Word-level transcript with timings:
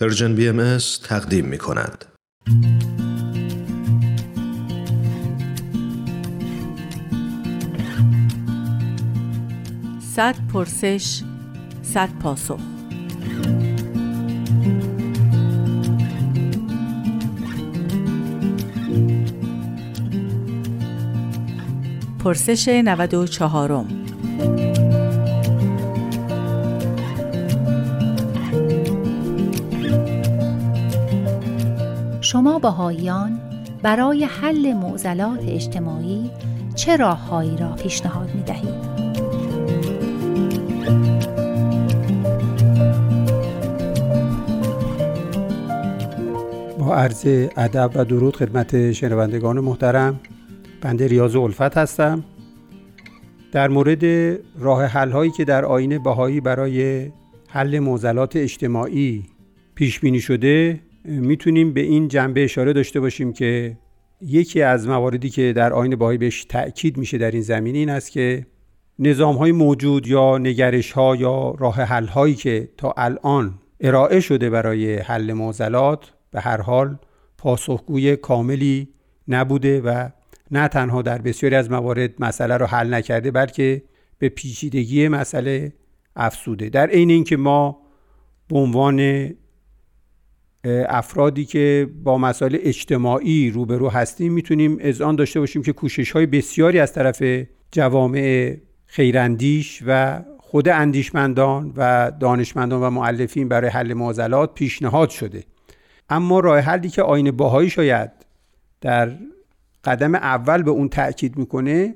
پرژن 0.00 0.34
بی 0.34 0.48
ام 0.48 0.78
تقدیم 1.04 1.44
می 1.44 1.58
کند. 1.58 2.04
صد 10.00 10.34
پرسش 10.52 11.22
صد 11.82 12.08
پاسخ 12.22 12.60
پرسش 22.24 22.68
94 22.68 23.99
شما 32.32 32.58
بهاییان 32.58 33.40
برای 33.82 34.24
حل 34.24 34.72
معضلات 34.72 35.40
اجتماعی 35.48 36.30
چه 36.74 36.96
راههایی 36.96 37.56
را 37.56 37.72
پیشنهاد 37.72 38.34
می 38.34 38.42
دهید؟ 38.42 38.90
با 46.78 46.94
عرض 46.94 47.26
ادب 47.56 47.90
و 47.94 48.04
درود 48.04 48.36
خدمت 48.36 48.92
شنوندگان 48.92 49.60
محترم 49.60 50.20
بنده 50.80 51.06
ریاض 51.08 51.36
الفت 51.36 51.78
هستم 51.78 52.24
در 53.52 53.68
مورد 53.68 54.04
راه 54.58 54.84
حل 54.84 55.10
هایی 55.10 55.30
که 55.30 55.44
در 55.44 55.64
آین 55.64 56.02
بهایی 56.02 56.40
برای 56.40 57.10
حل 57.48 57.78
معضلات 57.78 58.36
اجتماعی 58.36 59.24
پیش 59.74 60.00
بینی 60.00 60.20
شده 60.20 60.80
می‌تونیم 61.04 61.72
به 61.72 61.80
این 61.80 62.08
جنبه 62.08 62.44
اشاره 62.44 62.72
داشته 62.72 63.00
باشیم 63.00 63.32
که 63.32 63.76
یکی 64.20 64.62
از 64.62 64.88
مواردی 64.88 65.30
که 65.30 65.52
در 65.52 65.72
آین 65.72 65.96
بهایی 65.96 66.18
بهش 66.18 66.44
تأکید 66.44 66.96
میشه 66.96 67.18
در 67.18 67.30
این 67.30 67.42
زمینه 67.42 67.78
این 67.78 67.90
است 67.90 68.12
که 68.12 68.46
نظام 68.98 69.36
های 69.36 69.52
موجود 69.52 70.06
یا 70.06 70.38
نگرش 70.38 70.92
ها 70.92 71.16
یا 71.16 71.54
راه 71.58 71.74
حل 71.74 72.06
هایی 72.06 72.34
که 72.34 72.68
تا 72.76 72.94
الان 72.96 73.54
ارائه 73.80 74.20
شده 74.20 74.50
برای 74.50 74.96
حل 74.96 75.32
معضلات 75.32 76.12
به 76.30 76.40
هر 76.40 76.60
حال 76.60 76.98
پاسخگوی 77.38 78.16
کاملی 78.16 78.88
نبوده 79.28 79.80
و 79.80 80.08
نه 80.50 80.68
تنها 80.68 81.02
در 81.02 81.18
بسیاری 81.18 81.56
از 81.56 81.70
موارد 81.70 82.10
مسئله 82.18 82.56
رو 82.56 82.66
حل 82.66 82.94
نکرده 82.94 83.30
بلکه 83.30 83.82
به 84.18 84.28
پیچیدگی 84.28 85.08
مسئله 85.08 85.72
افسوده 86.16 86.68
در 86.68 86.86
عین 86.86 87.10
اینکه 87.10 87.36
ما 87.36 87.80
به 88.48 88.58
عنوان 88.58 89.30
افرادی 90.64 91.44
که 91.44 91.88
با 92.04 92.18
مسائل 92.18 92.56
اجتماعی 92.60 93.50
روبرو 93.50 93.88
هستیم 93.88 94.32
می‌تونیم 94.32 94.76
اذعان 94.80 95.16
داشته 95.16 95.40
باشیم 95.40 95.62
که 95.62 95.72
کوشش 95.72 96.10
های 96.10 96.26
بسیاری 96.26 96.78
از 96.78 96.92
طرف 96.92 97.22
جوامع 97.72 98.56
خیراندیش 98.86 99.82
و 99.86 100.22
خود 100.38 100.68
اندیشمندان 100.68 101.72
و 101.76 102.12
دانشمندان 102.20 102.82
و 102.82 102.90
معلفین 102.90 103.48
برای 103.48 103.70
حل 103.70 103.94
معضلات 103.94 104.54
پیشنهاد 104.54 105.10
شده. 105.10 105.44
اما 106.08 106.40
راه 106.40 106.58
حلی 106.58 106.88
که 106.88 107.02
آین 107.02 107.30
باهایی 107.30 107.70
شاید 107.70 108.10
در 108.80 109.10
قدم 109.84 110.14
اول 110.14 110.62
به 110.62 110.70
اون 110.70 110.88
تاکید 110.88 111.36
می‌کنه 111.36 111.94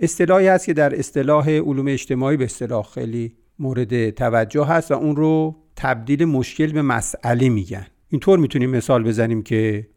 اصطلاحی 0.00 0.46
هست 0.46 0.66
که 0.66 0.72
در 0.72 0.98
اصطلاح 0.98 1.50
علوم 1.50 1.86
اجتماعی 1.88 2.36
به 2.36 2.44
اصطلاح 2.44 2.88
خیلی 2.94 3.34
مورد 3.58 4.10
توجه 4.10 4.64
هست 4.64 4.90
و 4.90 4.94
اون 4.94 5.16
رو 5.16 5.56
تبدیل 5.78 6.24
مشکل 6.24 6.72
به 6.72 6.82
مسئله 6.82 7.48
میگن. 7.48 7.86
اینطور 8.08 8.38
می‌تونیم 8.38 8.70
مثال 8.70 9.02
بزنیم 9.02 9.42
که 9.42 9.88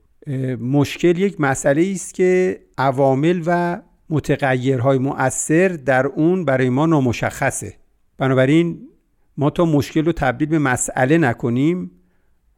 مشکل 0.60 1.18
یک 1.18 1.42
مسئله 1.42 1.92
است 1.96 2.14
که 2.14 2.60
عوامل 2.78 3.44
و 3.46 3.82
متغیرهای 4.10 4.98
مؤثر 4.98 5.68
در 5.68 6.06
اون 6.06 6.46
برای 6.46 6.70
ما 6.70 6.86
نامشخصه. 6.86 7.74
بنابراین 8.18 8.80
ما 9.38 9.50
تا 9.50 9.66
مشکل 9.66 10.06
رو 10.06 10.12
تبدیل 10.12 10.48
به 10.50 10.60
مسئله 10.60 11.18
نکنیم 11.18 11.92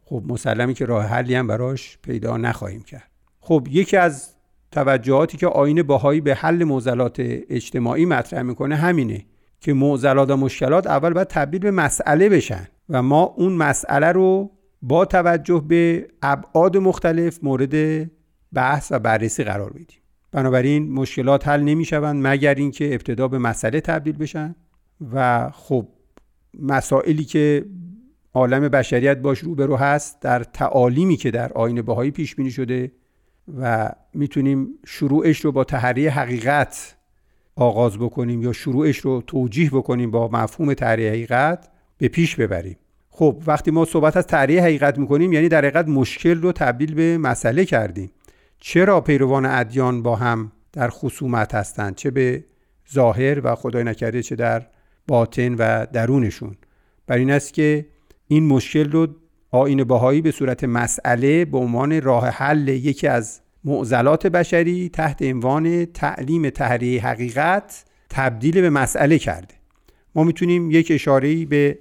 خب 0.04 0.22
مسلمی 0.28 0.74
که 0.74 0.84
راه 0.84 1.04
حلی 1.04 1.34
هم 1.34 1.46
براش 1.46 1.98
پیدا 2.02 2.36
نخواهیم 2.36 2.82
کرد. 2.82 3.10
خب 3.40 3.68
یکی 3.70 3.96
از 3.96 4.34
توجهاتی 4.72 5.36
که 5.36 5.46
آین 5.46 5.82
باهایی 5.82 6.20
به 6.20 6.34
حل 6.34 6.64
معضلات 6.64 7.16
اجتماعی 7.50 8.04
مطرح 8.04 8.42
می‌کنه 8.42 8.76
همینه 8.76 9.26
که 9.60 9.72
معضلات 9.72 10.30
و 10.30 10.36
مشکلات 10.36 10.86
اول 10.86 11.12
باید 11.12 11.28
تبدیل 11.28 11.60
به 11.60 11.70
مسئله 11.70 12.28
بشن. 12.28 12.68
و 12.88 13.02
ما 13.02 13.22
اون 13.22 13.52
مسئله 13.52 14.12
رو 14.12 14.50
با 14.82 15.04
توجه 15.04 15.64
به 15.68 16.08
ابعاد 16.22 16.76
مختلف 16.76 17.38
مورد 17.42 18.06
بحث 18.52 18.92
و 18.92 18.98
بررسی 18.98 19.44
قرار 19.44 19.70
بدیم 19.70 19.98
بنابراین 20.32 20.92
مشکلات 20.92 21.48
حل 21.48 21.60
نمی‌شوند 21.60 22.26
مگر 22.26 22.54
اینکه 22.54 22.94
ابتدا 22.94 23.28
به 23.28 23.38
مسئله 23.38 23.80
تبدیل 23.80 24.16
بشن 24.16 24.54
و 25.12 25.50
خب 25.50 25.88
مسائلی 26.60 27.24
که 27.24 27.64
عالم 28.34 28.68
بشریت 28.68 29.18
باش 29.18 29.38
روبرو 29.38 29.76
هست 29.76 30.20
در 30.20 30.42
تعالیمی 30.42 31.16
که 31.16 31.30
در 31.30 31.52
آین 31.52 31.82
بهایی 31.82 32.10
پیش 32.10 32.34
بینی 32.34 32.50
شده 32.50 32.92
و 33.58 33.90
می‌تونیم 34.14 34.68
شروعش 34.86 35.40
رو 35.40 35.52
با 35.52 35.64
تحریه 35.64 36.10
حقیقت 36.10 36.96
آغاز 37.56 37.98
بکنیم 37.98 38.42
یا 38.42 38.52
شروعش 38.52 38.98
رو 38.98 39.22
توجیه 39.26 39.70
بکنیم 39.70 40.10
با 40.10 40.28
مفهوم 40.28 40.74
تحریه 40.74 41.10
حقیقت 41.10 41.68
به 41.98 42.08
پیش 42.08 42.36
ببریم. 42.36 42.76
خب 43.10 43.42
وقتی 43.46 43.70
ما 43.70 43.84
صحبت 43.84 44.16
از 44.16 44.26
تحریه 44.26 44.62
حقیقت 44.62 44.98
می‌کنیم 44.98 45.32
یعنی 45.32 45.48
در 45.48 45.58
حقیقت 45.58 45.88
مشکل 45.88 46.42
رو 46.42 46.52
تبدیل 46.52 46.94
به 46.94 47.18
مسئله 47.18 47.64
کردیم. 47.64 48.10
چرا 48.58 49.00
پیروان 49.00 49.46
ادیان 49.46 50.02
با 50.02 50.16
هم 50.16 50.52
در 50.72 50.88
خصومت 50.88 51.54
هستند؟ 51.54 51.94
چه 51.94 52.10
به 52.10 52.44
ظاهر 52.92 53.40
و 53.44 53.54
خدای 53.54 53.84
نکرده 53.84 54.22
چه 54.22 54.36
در 54.36 54.66
باطن 55.06 55.54
و 55.54 55.86
درونشون. 55.92 56.56
بر 57.06 57.16
این 57.16 57.30
است 57.30 57.54
که 57.54 57.86
این 58.28 58.46
مشکل 58.46 58.92
رو 58.92 59.06
آین 59.50 59.84
باهایی 59.84 60.20
به 60.20 60.30
صورت 60.30 60.64
مسئله 60.64 61.44
به 61.44 61.58
عنوان 61.58 62.02
راه 62.02 62.28
حل 62.28 62.68
یکی 62.68 63.06
از 63.06 63.40
معضلات 63.64 64.26
بشری 64.26 64.88
تحت 64.88 65.22
عنوان 65.22 65.84
تعلیم 65.84 66.50
تحریه 66.50 67.06
حقیقت 67.06 67.84
تبدیل 68.10 68.60
به 68.60 68.70
مسئله 68.70 69.18
کرده. 69.18 69.54
ما 70.14 70.24
می‌تونیم 70.24 70.70
یک 70.70 70.88
اشاره 70.90 71.46
به 71.46 71.78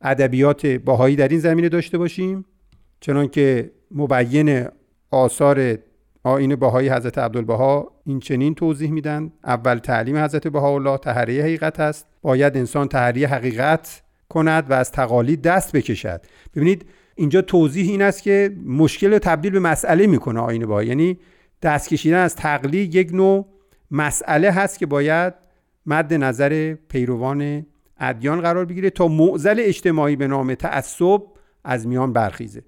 ادبیات 0.00 0.66
باهایی 0.66 1.16
در 1.16 1.28
این 1.28 1.38
زمینه 1.38 1.68
داشته 1.68 1.98
باشیم 1.98 2.44
چنانکه 3.00 3.70
مبین 3.90 4.66
آثار 5.10 5.78
آین 6.22 6.56
باهایی 6.56 6.88
حضرت 6.88 7.18
عبدالبها 7.18 7.92
این 8.06 8.20
چنین 8.20 8.54
توضیح 8.54 8.90
میدن. 8.90 9.32
اول 9.44 9.78
تعلیم 9.78 10.16
حضرت 10.16 10.48
بهاءالله 10.48 10.98
تحریه 10.98 11.42
حقیقت 11.42 11.80
است. 11.80 12.06
باید 12.22 12.56
انسان 12.56 12.88
تحریه 12.88 13.28
حقیقت 13.28 14.02
کند 14.28 14.70
و 14.70 14.72
از 14.72 14.92
تقالید 14.92 15.42
دست 15.42 15.76
بکشد. 15.76 16.20
ببینید 16.54 16.86
اینجا 17.14 17.42
توضیح 17.42 17.90
این 17.90 18.02
است 18.02 18.22
که 18.22 18.56
مشکل 18.66 19.12
رو 19.12 19.18
تبدیل 19.18 19.52
به 19.52 19.60
مسئله 19.60 20.06
می‌کنه 20.06 20.40
آین 20.40 20.66
با 20.66 20.82
یعنی 20.82 21.18
دست 21.62 21.88
کشیدن 21.88 22.16
از 22.18 22.36
تقلید 22.36 22.94
یک 22.94 23.14
نوع 23.14 23.46
مسئله 23.90 24.50
هست 24.50 24.78
که 24.78 24.86
باید 24.86 25.34
مد 25.86 26.14
نظر 26.14 26.74
پیروان 26.88 27.66
ادیان 28.00 28.40
قرار 28.40 28.64
بگیره 28.64 28.90
تا 28.90 29.08
معزل 29.08 29.56
اجتماعی 29.60 30.16
به 30.16 30.26
نام 30.26 30.54
تعصب 30.54 31.22
از 31.64 31.86
میان 31.86 32.12
برخیزه. 32.12 32.62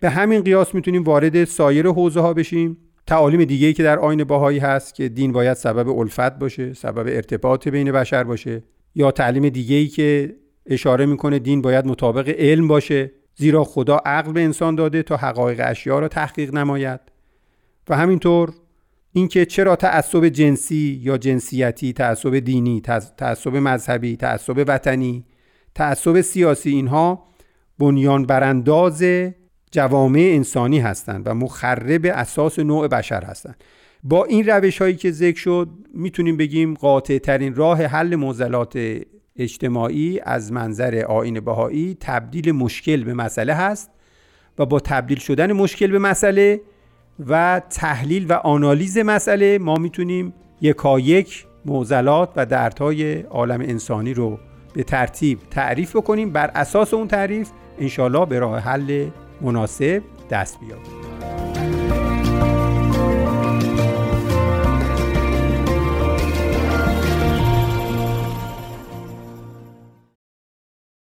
به 0.00 0.10
همین 0.10 0.40
قیاس 0.42 0.74
می‌تونیم 0.74 1.02
وارد 1.02 1.44
سایر 1.44 1.86
حوزه 1.86 2.20
ها 2.20 2.34
بشیم. 2.34 2.76
تعالیم 3.06 3.44
دیگه 3.44 3.66
ای 3.66 3.72
که 3.72 3.82
در 3.82 3.98
آین 3.98 4.24
باهایی 4.24 4.58
هست 4.58 4.94
که 4.94 5.08
دین 5.08 5.32
باید 5.32 5.54
سبب 5.54 5.88
الفت 5.88 6.38
باشه 6.38 6.74
سبب 6.74 7.06
ارتباط 7.06 7.68
بین 7.68 7.92
بشر 7.92 8.24
باشه 8.24 8.62
یا 8.94 9.10
تعلیم 9.10 9.48
دیگه 9.48 9.76
ای 9.76 9.86
که 9.86 10.36
اشاره 10.66 11.06
می‌کنه 11.06 11.38
دین 11.38 11.62
باید 11.62 11.86
مطابق 11.86 12.34
علم 12.38 12.68
باشه 12.68 13.12
زیرا 13.34 13.64
خدا 13.64 13.96
عقل 13.96 14.32
به 14.32 14.40
انسان 14.40 14.74
داده 14.74 15.02
تا 15.02 15.16
حقایق 15.16 15.60
اشیا 15.64 15.98
را 15.98 16.08
تحقیق 16.08 16.54
نماید. 16.54 17.00
و 17.88 17.96
همینطور 17.96 18.52
اینکه 19.16 19.44
چرا 19.44 19.76
تعصب 19.76 20.28
جنسی 20.28 21.00
یا 21.02 21.18
جنسیتی 21.18 21.92
تعصب 21.92 22.38
دینی 22.38 22.82
تعصب 23.18 23.56
مذهبی 23.56 24.16
تعصب 24.16 24.64
وطنی 24.68 25.24
تعصب 25.74 26.20
سیاسی 26.20 26.70
اینها 26.70 27.26
بنیان 27.78 28.26
برانداز 28.26 29.04
جوامع 29.70 30.30
انسانی 30.34 30.78
هستند 30.78 31.26
و 31.26 31.34
مخرب 31.34 32.06
اساس 32.14 32.58
نوع 32.58 32.88
بشر 32.88 33.24
هستند. 33.24 33.64
با 34.02 34.24
این 34.24 34.46
روش 34.46 34.82
هایی 34.82 34.96
که 34.96 35.10
ذکر 35.10 35.38
شد 35.38 35.68
می‌تونیم 35.94 36.36
بگیم 36.36 36.74
قاطع 36.74 37.18
ترین 37.18 37.54
راه 37.54 37.82
حل 37.82 38.16
معضلات 38.16 38.78
اجتماعی 39.36 40.20
از 40.24 40.52
منظر 40.52 41.04
آین 41.08 41.40
بهایی 41.40 41.96
تبدیل 42.00 42.52
مشکل 42.52 43.04
به 43.04 43.14
مسئله 43.14 43.54
هست 43.54 43.90
و 44.58 44.66
با 44.66 44.80
تبدیل 44.80 45.18
شدن 45.18 45.52
مشکل 45.52 45.90
به 45.90 45.98
مسئله 45.98 46.60
و 47.28 47.62
تحلیل 47.70 48.26
و 48.28 48.32
آنالیز 48.32 48.98
مسئله 48.98 49.58
ما 49.58 49.74
می‌تونیم 49.74 50.34
یکایک 50.60 51.46
معضلات 51.64 52.30
و 52.36 52.46
دردهای 52.46 53.20
عالم 53.20 53.60
انسانی 53.60 54.14
رو 54.14 54.38
به 54.74 54.82
ترتیب 54.82 55.38
تعریف 55.50 55.96
بکنیم. 55.96 56.32
بر 56.32 56.50
اساس 56.54 56.94
اون 56.94 57.08
تعریف 57.08 57.50
انشالله 57.78 58.26
به 58.26 58.38
راه 58.38 58.58
حل 58.58 59.08
مناسب 59.40 60.02
دست 60.30 60.60
بیابیم. 60.60 61.05